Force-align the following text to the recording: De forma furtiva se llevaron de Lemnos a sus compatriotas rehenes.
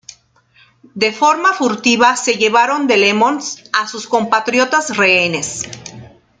De 0.95 1.11
forma 1.13 1.53
furtiva 1.53 2.15
se 2.15 2.33
llevaron 2.33 2.87
de 2.87 2.97
Lemnos 2.97 3.59
a 3.71 3.87
sus 3.87 4.07
compatriotas 4.07 4.97
rehenes. 4.97 5.67